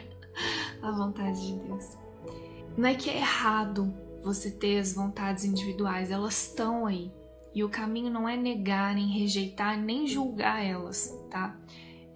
a 0.82 0.90
vontade 0.90 1.46
de 1.46 1.58
Deus. 1.60 2.01
Não 2.76 2.88
é 2.88 2.94
que 2.94 3.10
é 3.10 3.16
errado 3.16 3.92
você 4.22 4.50
ter 4.50 4.78
as 4.78 4.94
vontades 4.94 5.44
individuais, 5.44 6.10
elas 6.10 6.48
estão 6.48 6.86
aí. 6.86 7.12
E 7.54 7.62
o 7.62 7.68
caminho 7.68 8.10
não 8.10 8.28
é 8.28 8.36
negar, 8.36 8.94
nem 8.94 9.06
rejeitar, 9.08 9.78
nem 9.78 10.06
julgar 10.06 10.64
elas, 10.64 11.14
tá? 11.30 11.56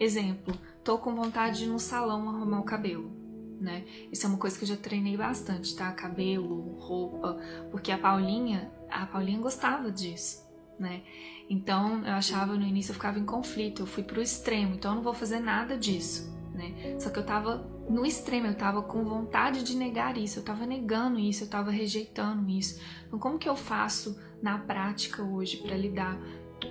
Exemplo, 0.00 0.54
tô 0.82 0.98
com 0.98 1.14
vontade 1.14 1.58
de 1.58 1.64
ir 1.64 1.68
no 1.68 1.78
salão 1.78 2.28
arrumar 2.28 2.60
o 2.60 2.64
cabelo 2.64 3.26
né? 3.60 3.84
Isso 4.12 4.26
é 4.26 4.28
uma 4.28 4.38
coisa 4.38 4.56
que 4.56 4.64
eu 4.64 4.68
já 4.68 4.76
treinei 4.76 5.16
bastante, 5.16 5.74
tá? 5.74 5.90
Cabelo, 5.92 6.78
roupa, 6.78 7.38
porque 7.70 7.90
a 7.90 7.98
Paulinha, 7.98 8.70
a 8.90 9.06
Paulinha 9.06 9.40
gostava 9.40 9.90
disso, 9.90 10.46
né? 10.78 11.02
Então 11.48 12.04
eu 12.04 12.12
achava 12.12 12.54
no 12.54 12.66
início 12.66 12.90
eu 12.90 12.94
ficava 12.94 13.18
em 13.18 13.24
conflito, 13.24 13.82
eu 13.82 13.86
fui 13.86 14.02
pro 14.02 14.20
extremo, 14.20 14.74
então 14.74 14.92
eu 14.92 14.96
não 14.96 15.02
vou 15.02 15.14
fazer 15.14 15.40
nada 15.40 15.76
disso, 15.76 16.35
né? 16.56 16.96
Só 16.98 17.10
que 17.10 17.18
eu 17.18 17.24
tava 17.24 17.68
no 17.88 18.04
extremo, 18.04 18.46
eu 18.46 18.54
tava 18.54 18.82
com 18.82 19.04
vontade 19.04 19.62
de 19.62 19.76
negar 19.76 20.16
isso, 20.16 20.40
eu 20.40 20.42
tava 20.42 20.66
negando 20.66 21.18
isso, 21.18 21.44
eu 21.44 21.48
tava 21.48 21.70
rejeitando 21.70 22.48
isso. 22.50 22.80
Então 23.06 23.18
como 23.18 23.38
que 23.38 23.48
eu 23.48 23.56
faço 23.56 24.18
na 24.42 24.58
prática 24.58 25.22
hoje 25.22 25.58
para 25.58 25.76
lidar 25.76 26.18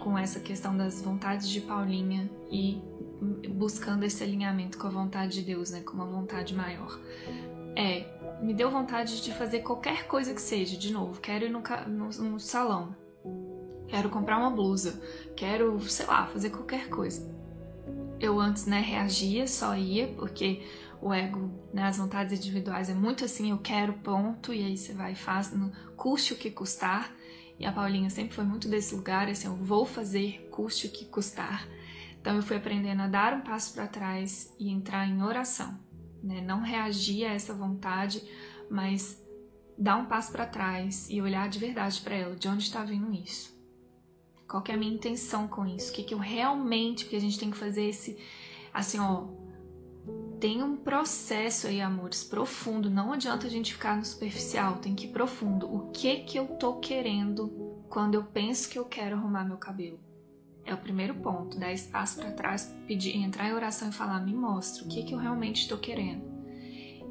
com 0.03 0.17
essa 0.17 0.39
questão 0.39 0.75
das 0.75 1.01
vontades 1.01 1.47
de 1.47 1.61
Paulinha 1.61 2.29
e 2.51 2.81
buscando 3.49 4.03
esse 4.03 4.23
alinhamento 4.23 4.77
com 4.77 4.87
a 4.87 4.89
vontade 4.89 5.35
de 5.35 5.41
Deus, 5.41 5.71
né, 5.71 5.81
com 5.81 5.93
uma 5.93 6.05
vontade 6.05 6.53
maior. 6.53 6.99
É, 7.75 8.05
me 8.41 8.53
deu 8.53 8.69
vontade 8.69 9.21
de 9.21 9.33
fazer 9.33 9.59
qualquer 9.59 10.07
coisa 10.07 10.33
que 10.33 10.41
seja, 10.41 10.77
de 10.77 10.91
novo, 10.91 11.19
quero 11.19 11.45
ir 11.45 11.49
no, 11.49 11.61
no, 11.87 12.09
no 12.29 12.39
salão, 12.39 12.95
quero 13.87 14.09
comprar 14.09 14.37
uma 14.37 14.49
blusa, 14.49 15.01
quero, 15.35 15.79
sei 15.81 16.05
lá, 16.05 16.27
fazer 16.27 16.49
qualquer 16.49 16.89
coisa. 16.89 17.33
Eu 18.19 18.39
antes, 18.39 18.65
né, 18.65 18.79
reagia, 18.79 19.47
só 19.47 19.75
ia, 19.75 20.07
porque 20.07 20.63
o 21.01 21.13
ego, 21.13 21.51
né, 21.73 21.83
as 21.83 21.97
vontades 21.97 22.37
individuais 22.37 22.89
é 22.89 22.93
muito 22.93 23.25
assim, 23.25 23.51
eu 23.51 23.57
quero, 23.57 23.93
ponto, 23.93 24.53
e 24.53 24.63
aí 24.63 24.77
você 24.77 24.93
vai 24.93 25.11
e 25.11 25.15
faz, 25.15 25.51
no, 25.51 25.71
custe 25.95 26.33
o 26.33 26.37
que 26.37 26.49
custar. 26.49 27.13
E 27.59 27.65
a 27.65 27.71
Paulinha 27.71 28.09
sempre 28.09 28.33
foi 28.33 28.43
muito 28.43 28.67
desse 28.67 28.95
lugar, 28.95 29.29
assim, 29.29 29.47
eu 29.47 29.55
vou 29.55 29.85
fazer, 29.85 30.47
custe 30.51 30.87
o 30.87 30.91
que 30.91 31.05
custar. 31.05 31.67
Então 32.19 32.35
eu 32.35 32.41
fui 32.41 32.57
aprendendo 32.57 33.03
a 33.03 33.07
dar 33.07 33.33
um 33.33 33.41
passo 33.41 33.73
para 33.73 33.87
trás 33.87 34.53
e 34.59 34.69
entrar 34.69 35.07
em 35.07 35.21
oração, 35.21 35.79
né? 36.23 36.41
Não 36.41 36.61
reagir 36.61 37.23
a 37.23 37.33
essa 37.33 37.53
vontade, 37.53 38.21
mas 38.67 39.21
dar 39.77 39.97
um 39.97 40.05
passo 40.05 40.31
para 40.31 40.45
trás 40.45 41.07
e 41.09 41.21
olhar 41.21 41.47
de 41.47 41.59
verdade 41.59 42.01
para 42.01 42.15
ela, 42.15 42.35
de 42.35 42.47
onde 42.47 42.63
está 42.63 42.83
vindo 42.83 43.13
isso? 43.13 43.54
Qual 44.47 44.61
que 44.61 44.71
é 44.71 44.75
a 44.75 44.77
minha 44.77 44.93
intenção 44.93 45.47
com 45.47 45.65
isso? 45.65 45.91
O 45.91 45.95
que, 45.95 46.03
que 46.03 46.13
eu 46.13 46.19
realmente, 46.19 47.05
porque 47.05 47.15
a 47.15 47.21
gente 47.21 47.39
tem 47.39 47.49
que 47.49 47.57
fazer 47.57 47.89
esse, 47.89 48.17
assim, 48.73 48.99
ó, 48.99 49.27
tem 50.39 50.61
um 50.61 50.75
processo 50.75 51.67
aí, 51.67 51.81
amores, 51.81 52.23
profundo. 52.23 52.89
Não 52.89 53.13
adianta 53.13 53.47
a 53.47 53.49
gente 53.49 53.73
ficar 53.73 53.97
no 53.97 54.05
superficial, 54.05 54.77
tem 54.77 54.93
que 54.93 55.07
ir 55.07 55.11
profundo. 55.11 55.73
O 55.73 55.89
que 55.91 56.17
que 56.17 56.37
eu 56.37 56.47
tô 56.47 56.75
querendo 56.75 57.83
quando 57.89 58.15
eu 58.15 58.23
penso 58.23 58.69
que 58.69 58.77
eu 58.77 58.85
quero 58.85 59.15
arrumar 59.15 59.43
meu 59.43 59.57
cabelo? 59.57 59.99
É 60.63 60.73
o 60.73 60.77
primeiro 60.77 61.15
ponto, 61.15 61.59
dar 61.59 61.71
espaço 61.71 62.17
para 62.17 62.31
trás, 62.31 62.71
pedir, 62.87 63.15
entrar 63.15 63.47
em 63.47 63.53
oração 63.53 63.89
e 63.89 63.93
falar: 63.93 64.19
me 64.19 64.33
mostra 64.33 64.83
o 64.83 64.87
que, 64.87 65.03
que 65.03 65.13
eu 65.13 65.19
realmente 65.19 65.61
estou 65.61 65.77
querendo. 65.77 66.23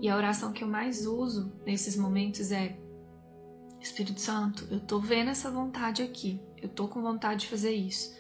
E 0.01 0.09
a 0.09 0.17
oração 0.17 0.53
que 0.53 0.63
eu 0.63 0.69
mais 0.69 1.07
uso 1.07 1.53
nesses 1.65 1.97
momentos 1.97 2.53
é: 2.53 2.79
Espírito 3.85 4.21
Santo, 4.21 4.67
eu 4.71 4.81
tô 4.81 4.99
vendo 4.99 5.31
essa 5.31 5.51
vontade 5.51 6.03
aqui, 6.03 6.41
eu 6.61 6.69
tô 6.71 6.89
com 6.89 7.03
vontade 7.03 7.43
de 7.43 7.49
fazer 7.49 7.73
isso. 7.73 8.15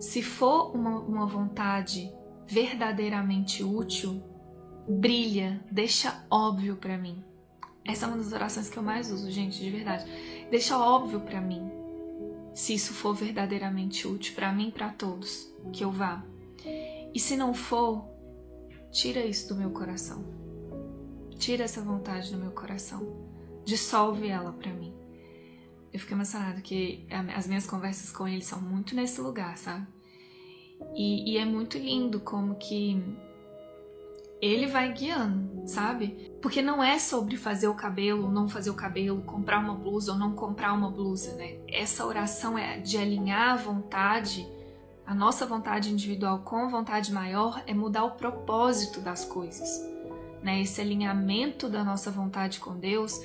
Se 0.00 0.20
for 0.20 0.74
uma, 0.74 0.98
uma 0.98 1.26
vontade 1.26 2.12
verdadeiramente 2.46 3.62
útil, 3.62 4.20
brilha, 4.88 5.64
deixa 5.70 6.24
óbvio 6.28 6.76
para 6.76 6.98
mim. 6.98 7.24
Essa 7.84 8.06
é 8.06 8.08
uma 8.08 8.16
das 8.16 8.32
orações 8.32 8.68
que 8.68 8.76
eu 8.76 8.82
mais 8.82 9.12
uso, 9.12 9.30
gente, 9.30 9.60
de 9.60 9.70
verdade. 9.70 10.04
Deixa 10.50 10.76
óbvio 10.76 11.20
para 11.20 11.40
mim 11.40 11.70
se 12.52 12.74
isso 12.74 12.92
for 12.92 13.14
verdadeiramente 13.14 14.08
útil 14.08 14.34
para 14.34 14.52
mim 14.52 14.68
e 14.68 14.72
para 14.72 14.88
todos, 14.88 15.48
que 15.72 15.84
eu 15.84 15.92
vá. 15.92 16.24
E 17.14 17.20
se 17.20 17.36
não 17.36 17.54
for, 17.54 18.04
tira 18.90 19.24
isso 19.24 19.48
do 19.48 19.54
meu 19.54 19.70
coração. 19.70 20.24
Tira 21.38 21.62
essa 21.62 21.80
vontade 21.80 22.32
do 22.32 22.38
meu 22.38 22.50
coração. 22.50 23.30
Dissolve 23.64 24.28
ela 24.28 24.52
para 24.52 24.72
mim. 24.72 24.94
Eu 25.92 25.98
fiquei 25.98 26.14
emocionada 26.14 26.60
que 26.60 27.06
as 27.34 27.46
minhas 27.46 27.66
conversas 27.66 28.12
com 28.12 28.26
ele 28.26 28.42
são 28.42 28.60
muito 28.60 28.94
nesse 28.94 29.20
lugar, 29.20 29.56
sabe? 29.56 29.86
E, 30.94 31.32
e 31.32 31.36
é 31.36 31.44
muito 31.44 31.76
lindo 31.78 32.20
como 32.20 32.54
que 32.54 33.02
ele 34.40 34.66
vai 34.66 34.92
guiando, 34.92 35.66
sabe? 35.66 36.32
Porque 36.40 36.62
não 36.62 36.82
é 36.82 36.98
sobre 36.98 37.36
fazer 37.36 37.68
o 37.68 37.74
cabelo 37.74 38.24
ou 38.24 38.30
não 38.30 38.48
fazer 38.48 38.70
o 38.70 38.74
cabelo, 38.74 39.20
comprar 39.22 39.58
uma 39.58 39.74
blusa 39.74 40.12
ou 40.12 40.18
não 40.18 40.32
comprar 40.32 40.72
uma 40.72 40.90
blusa, 40.90 41.34
né? 41.34 41.58
Essa 41.68 42.06
oração 42.06 42.56
é 42.56 42.78
de 42.78 42.96
alinhar 42.96 43.50
a 43.50 43.56
vontade, 43.56 44.46
a 45.04 45.14
nossa 45.14 45.44
vontade 45.44 45.92
individual 45.92 46.38
com 46.38 46.56
a 46.56 46.68
vontade 46.68 47.12
maior, 47.12 47.62
é 47.66 47.74
mudar 47.74 48.04
o 48.04 48.12
propósito 48.12 49.00
das 49.00 49.24
coisas, 49.24 49.68
né? 50.42 50.62
Esse 50.62 50.80
alinhamento 50.80 51.68
da 51.68 51.84
nossa 51.84 52.10
vontade 52.10 52.60
com 52.60 52.78
Deus 52.78 53.20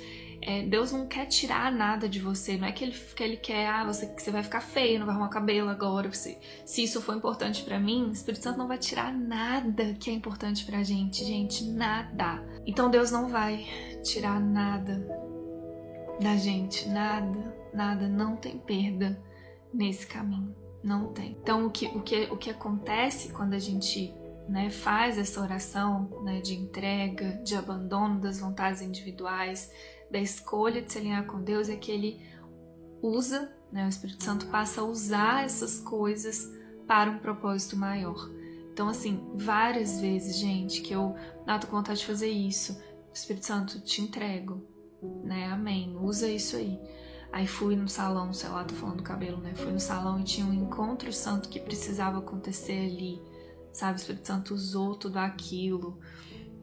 é, 0.47 0.61
Deus 0.61 0.91
não 0.91 1.07
quer 1.07 1.25
tirar 1.25 1.71
nada 1.71 2.07
de 2.07 2.19
você, 2.19 2.55
não 2.55 2.67
é 2.67 2.71
que 2.71 2.83
ele, 2.83 2.91
que 2.93 3.23
ele 3.23 3.35
quer, 3.35 3.67
ah, 3.67 3.83
você, 3.83 4.05
você 4.05 4.29
vai 4.29 4.43
ficar 4.43 4.61
feio, 4.61 4.99
não 4.99 5.07
vai 5.07 5.15
arrumar 5.15 5.29
cabelo 5.29 5.69
agora. 5.69 6.07
Você, 6.07 6.37
se 6.63 6.83
isso 6.83 7.01
for 7.01 7.15
importante 7.15 7.63
para 7.63 7.79
mim, 7.79 8.09
o 8.09 8.11
Espírito 8.11 8.43
Santo 8.43 8.59
não 8.59 8.67
vai 8.67 8.77
tirar 8.77 9.11
nada 9.11 9.95
que 9.95 10.07
é 10.07 10.13
importante 10.13 10.63
pra 10.63 10.83
gente, 10.83 11.25
gente, 11.25 11.63
nada. 11.71 12.43
Então 12.63 12.91
Deus 12.91 13.09
não 13.09 13.27
vai 13.27 13.65
tirar 14.03 14.39
nada 14.39 15.03
da 16.21 16.37
gente, 16.37 16.87
nada, 16.89 17.57
nada, 17.73 18.07
não 18.07 18.35
tem 18.35 18.59
perda 18.59 19.19
nesse 19.73 20.05
caminho, 20.05 20.55
não 20.83 21.11
tem. 21.11 21.35
Então 21.41 21.65
o 21.65 21.71
que, 21.71 21.87
o 21.87 22.01
que, 22.03 22.25
o 22.25 22.37
que 22.37 22.51
acontece 22.51 23.33
quando 23.33 23.55
a 23.55 23.59
gente 23.59 24.13
né, 24.47 24.69
faz 24.69 25.17
essa 25.17 25.41
oração 25.41 26.21
né, 26.23 26.39
de 26.39 26.53
entrega, 26.53 27.41
de 27.43 27.55
abandono 27.55 28.19
das 28.19 28.39
vontades 28.39 28.79
individuais, 28.79 29.71
da 30.15 30.21
escolha 30.21 30.81
de 30.81 30.93
se 30.93 30.97
alinhar 30.97 31.25
com 31.25 31.41
Deus 31.41 31.67
é 31.67 31.75
que 31.75 31.91
ele 31.91 32.25
usa, 33.01 33.53
né, 33.69 33.85
o 33.85 33.89
Espírito 33.89 34.23
Santo 34.23 34.45
passa 34.45 34.79
a 34.79 34.85
usar 34.85 35.43
essas 35.43 35.81
coisas 35.81 36.49
para 36.87 37.11
um 37.11 37.19
propósito 37.19 37.75
maior. 37.75 38.31
Então, 38.71 38.87
assim, 38.87 39.29
várias 39.35 39.99
vezes, 39.99 40.37
gente, 40.37 40.81
que 40.81 40.93
eu 40.93 41.15
ah, 41.45 41.59
tô 41.59 41.67
com 41.67 41.75
vontade 41.75 41.99
de 41.99 42.05
fazer 42.05 42.29
isso, 42.29 42.81
Espírito 43.13 43.45
Santo, 43.45 43.81
te 43.81 44.01
entrego, 44.01 44.65
né? 45.25 45.47
Amém. 45.47 45.97
Usa 45.99 46.29
isso 46.29 46.55
aí. 46.55 46.79
Aí 47.29 47.45
fui 47.45 47.75
no 47.75 47.89
salão, 47.89 48.31
sei 48.31 48.47
lá, 48.47 48.63
tô 48.63 48.73
falando 48.73 48.97
do 48.97 49.03
cabelo, 49.03 49.41
né? 49.41 49.53
Fui 49.53 49.73
no 49.73 49.79
salão 49.81 50.21
e 50.21 50.23
tinha 50.23 50.45
um 50.45 50.53
encontro 50.53 51.11
santo 51.11 51.49
que 51.49 51.59
precisava 51.59 52.19
acontecer 52.19 52.85
ali, 52.85 53.21
sabe? 53.73 53.97
O 53.97 53.99
Espírito 53.99 54.27
Santo 54.27 54.53
usou 54.53 54.95
tudo 54.95 55.17
aquilo. 55.17 55.99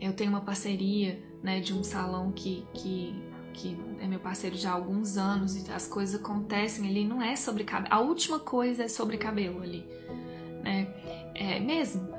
Eu 0.01 0.15
tenho 0.15 0.31
uma 0.31 0.41
parceria, 0.41 1.23
né, 1.43 1.61
de 1.61 1.75
um 1.75 1.85
salão 1.85 2.33
que, 2.33 2.67
que, 2.73 3.32
que 3.53 3.79
é 4.01 4.07
meu 4.07 4.19
parceiro 4.19 4.57
já 4.57 4.71
há 4.71 4.75
alguns 4.75 5.17
anos 5.17 5.57
e 5.57 5.71
as 5.71 5.87
coisas 5.87 6.21
acontecem 6.21 6.89
ali. 6.89 7.05
Não 7.05 7.23
é 7.23 7.37
sobre 7.37 7.65
cabelo. 7.65 7.95
A 7.95 8.01
última 8.01 8.39
coisa 8.39 8.85
é 8.85 8.89
sobre 8.89 9.17
cabelo 9.17 9.63
ali, 9.63 9.87
né? 10.63 10.89
É 11.35 11.61
mesmo. 11.61 12.13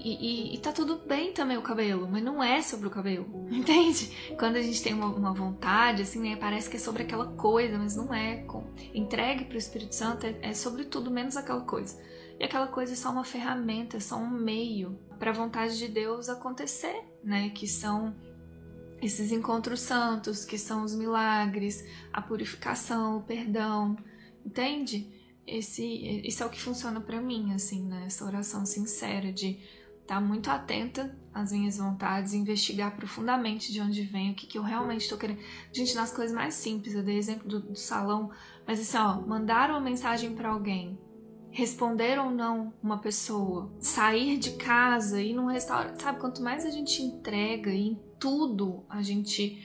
E, 0.00 0.52
e, 0.52 0.54
e, 0.54 0.58
tá 0.58 0.70
tudo 0.70 0.98
bem 0.98 1.32
também 1.32 1.56
o 1.56 1.62
cabelo, 1.62 2.08
mas 2.08 2.22
não 2.22 2.40
é 2.40 2.62
sobre 2.62 2.86
o 2.86 2.90
cabelo, 2.90 3.26
entende? 3.50 4.34
Quando 4.38 4.54
a 4.54 4.62
gente 4.62 4.80
tem 4.80 4.94
uma, 4.94 5.06
uma 5.06 5.34
vontade, 5.34 6.02
assim, 6.02 6.20
né, 6.20 6.36
parece 6.36 6.70
que 6.70 6.76
é 6.76 6.78
sobre 6.78 7.02
aquela 7.02 7.26
coisa, 7.32 7.76
mas 7.76 7.96
não 7.96 8.14
é. 8.14 8.36
Com, 8.44 8.64
entregue 8.94 9.44
para 9.44 9.56
o 9.56 9.58
Espírito 9.58 9.96
Santo 9.96 10.24
é, 10.24 10.38
é 10.40 10.54
sobre 10.54 10.84
tudo 10.84 11.10
menos 11.10 11.36
aquela 11.36 11.62
coisa. 11.62 12.00
E 12.38 12.44
aquela 12.44 12.68
coisa 12.68 12.92
é 12.92 12.96
só 12.96 13.10
uma 13.10 13.24
ferramenta, 13.24 13.96
é 13.96 14.00
só 14.00 14.16
um 14.16 14.30
meio 14.30 14.96
para 15.18 15.30
a 15.30 15.34
vontade 15.34 15.76
de 15.76 15.88
Deus 15.88 16.28
acontecer, 16.28 17.02
né? 17.22 17.50
Que 17.50 17.66
são 17.66 18.14
esses 19.00 19.32
encontros 19.32 19.80
santos, 19.80 20.44
que 20.44 20.58
são 20.58 20.84
os 20.84 20.94
milagres, 20.94 21.84
a 22.12 22.20
purificação, 22.20 23.18
o 23.18 23.22
perdão, 23.22 23.96
entende? 24.44 25.10
Esse, 25.46 25.84
isso 26.26 26.42
é 26.42 26.46
o 26.46 26.50
que 26.50 26.60
funciona 26.60 27.00
para 27.00 27.20
mim, 27.20 27.54
assim, 27.54 27.84
né? 27.86 28.04
Essa 28.06 28.24
oração 28.24 28.66
sincera 28.66 29.32
de 29.32 29.58
estar 30.02 30.16
tá 30.16 30.20
muito 30.20 30.50
atenta 30.50 31.16
às 31.32 31.52
minhas 31.52 31.78
vontades, 31.78 32.32
investigar 32.32 32.96
profundamente 32.96 33.72
de 33.72 33.80
onde 33.80 34.02
vem, 34.02 34.32
o 34.32 34.34
que, 34.34 34.46
que 34.46 34.58
eu 34.58 34.62
realmente 34.62 35.02
estou 35.02 35.16
querendo. 35.16 35.40
Gente, 35.72 35.94
nas 35.94 36.12
coisas 36.12 36.34
mais 36.34 36.54
simples, 36.54 36.94
eu 36.94 37.02
dei 37.02 37.16
exemplo 37.16 37.48
do, 37.48 37.60
do 37.60 37.76
salão, 37.76 38.30
mas 38.66 38.80
assim, 38.80 38.96
ó, 38.96 39.20
mandar 39.20 39.70
uma 39.70 39.80
mensagem 39.80 40.34
para 40.34 40.50
alguém, 40.50 40.98
responder 41.50 42.18
ou 42.18 42.30
não 42.30 42.74
uma 42.82 42.98
pessoa, 42.98 43.72
sair 43.78 44.36
de 44.38 44.52
casa, 44.52 45.22
ir 45.22 45.34
num 45.34 45.46
restaurante, 45.46 46.02
sabe? 46.02 46.20
Quanto 46.20 46.42
mais 46.42 46.66
a 46.66 46.70
gente 46.70 47.00
entrega 47.02 47.70
e 47.70 47.96
tudo 48.18 48.84
a 48.88 49.02
gente 49.02 49.64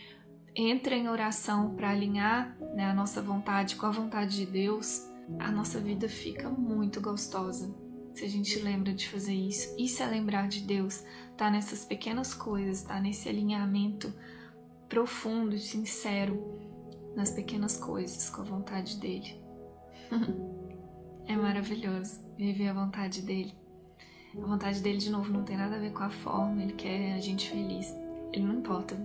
entra 0.56 0.96
em 0.96 1.10
oração 1.10 1.76
para 1.76 1.90
alinhar 1.90 2.58
né, 2.76 2.86
a 2.86 2.94
nossa 2.94 3.22
vontade 3.22 3.76
com 3.76 3.86
a 3.86 3.92
vontade 3.92 4.36
de 4.36 4.46
Deus, 4.46 5.10
a 5.40 5.52
nossa 5.52 5.80
vida 5.80 6.08
fica 6.08 6.50
muito 6.50 7.02
gostosa 7.02 7.74
se 8.14 8.26
a 8.26 8.30
gente 8.30 8.60
lembra 8.60 8.94
de 8.94 9.10
fazer 9.10 9.34
isso. 9.34 9.76
Isso 9.78 10.04
é 10.04 10.06
lembrar 10.06 10.48
de 10.48 10.62
Deus, 10.62 11.04
tá 11.36 11.50
nessas 11.50 11.84
pequenas 11.84 12.34
coisas, 12.34 12.84
tá 12.84 13.00
nesse 13.00 13.28
alinhamento 13.28 14.14
profundo 14.88 15.56
e 15.56 15.60
sincero 15.60 16.62
nas 17.16 17.32
pequenas 17.32 17.78
coisas 17.78 18.30
com 18.30 18.42
a 18.42 18.46
vontade 18.46 18.98
dele. 18.98 19.42
é 21.26 21.36
maravilhoso 21.36 22.22
viver 22.38 22.68
a 22.68 22.74
vontade 22.74 23.22
dele. 23.22 23.54
A 24.38 24.46
vontade 24.46 24.82
dele, 24.82 24.98
de 24.98 25.12
novo, 25.12 25.32
não 25.32 25.44
tem 25.44 25.58
nada 25.58 25.76
a 25.76 25.80
ver 25.80 25.94
com 25.94 26.04
a 26.04 26.10
forma, 26.10 26.62
ele 26.62 26.74
quer 26.74 27.14
a 27.14 27.20
gente 27.20 27.50
feliz. 27.50 28.03
Ele 28.34 28.46
não 28.46 28.56
importa 28.56 28.98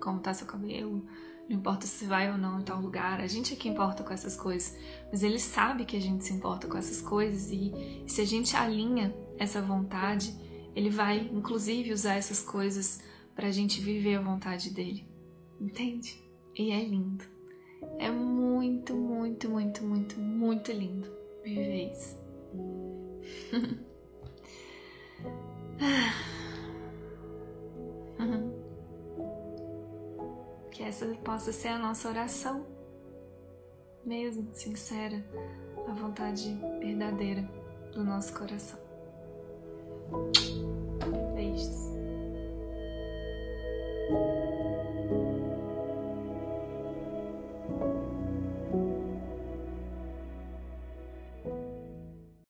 como 0.00 0.20
tá 0.20 0.32
seu 0.32 0.46
cabelo, 0.46 1.04
não 1.48 1.56
importa 1.56 1.86
se 1.86 2.04
vai 2.06 2.30
ou 2.30 2.38
não 2.38 2.60
em 2.60 2.62
tal 2.62 2.80
lugar, 2.80 3.20
a 3.20 3.26
gente 3.26 3.54
é 3.54 3.56
que 3.56 3.68
importa 3.68 4.02
com 4.02 4.12
essas 4.12 4.36
coisas. 4.36 4.76
Mas 5.10 5.22
ele 5.22 5.38
sabe 5.38 5.84
que 5.84 5.96
a 5.96 6.00
gente 6.00 6.24
se 6.24 6.32
importa 6.32 6.66
com 6.66 6.78
essas 6.78 7.00
coisas 7.00 7.50
e, 7.50 8.04
se 8.06 8.20
a 8.20 8.24
gente 8.24 8.56
alinha 8.56 9.14
essa 9.38 9.60
vontade, 9.60 10.34
ele 10.74 10.90
vai 10.90 11.30
inclusive 11.32 11.92
usar 11.92 12.14
essas 12.14 12.42
coisas 12.42 13.02
para 13.34 13.48
a 13.48 13.52
gente 13.52 13.80
viver 13.80 14.16
a 14.16 14.22
vontade 14.22 14.70
dele. 14.70 15.06
Entende? 15.60 16.22
E 16.54 16.70
é 16.70 16.84
lindo. 16.84 17.24
É 17.98 18.10
muito, 18.10 18.94
muito, 18.94 19.50
muito, 19.50 19.82
muito, 19.82 20.18
muito 20.18 20.72
lindo 20.72 21.08
viver 21.44 21.92
isso. 21.92 22.16
Que 30.76 30.82
essa 30.82 31.06
possa 31.24 31.52
ser 31.52 31.68
a 31.68 31.78
nossa 31.78 32.06
oração, 32.06 32.66
mesmo 34.04 34.46
sincera, 34.52 35.24
a 35.88 35.92
vontade 35.94 36.52
verdadeira 36.80 37.40
do 37.94 38.04
nosso 38.04 38.34
coração. 38.34 38.78
Beijos. 41.34 41.86